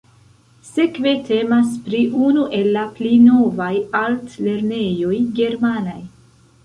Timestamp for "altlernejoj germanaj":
4.01-5.99